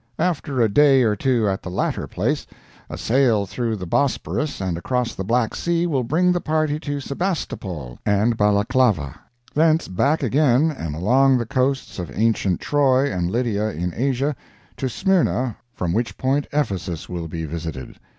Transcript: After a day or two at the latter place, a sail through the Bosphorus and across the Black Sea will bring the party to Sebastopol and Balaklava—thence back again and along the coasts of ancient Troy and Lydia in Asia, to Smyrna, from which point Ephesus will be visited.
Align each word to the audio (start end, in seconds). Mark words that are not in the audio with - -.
After 0.17 0.59
a 0.59 0.67
day 0.67 1.03
or 1.03 1.15
two 1.15 1.47
at 1.47 1.61
the 1.61 1.69
latter 1.69 2.07
place, 2.07 2.47
a 2.89 2.97
sail 2.97 3.45
through 3.45 3.75
the 3.75 3.85
Bosphorus 3.85 4.59
and 4.59 4.75
across 4.75 5.13
the 5.13 5.23
Black 5.23 5.53
Sea 5.53 5.85
will 5.85 6.03
bring 6.03 6.31
the 6.31 6.41
party 6.41 6.79
to 6.79 6.99
Sebastopol 6.99 7.99
and 8.03 8.35
Balaklava—thence 8.35 9.87
back 9.89 10.23
again 10.23 10.71
and 10.71 10.95
along 10.95 11.37
the 11.37 11.45
coasts 11.45 11.99
of 11.99 12.09
ancient 12.17 12.59
Troy 12.59 13.13
and 13.13 13.29
Lydia 13.29 13.69
in 13.69 13.93
Asia, 13.95 14.35
to 14.77 14.89
Smyrna, 14.89 15.55
from 15.71 15.93
which 15.93 16.17
point 16.17 16.47
Ephesus 16.51 17.07
will 17.07 17.27
be 17.27 17.45
visited. 17.45 17.97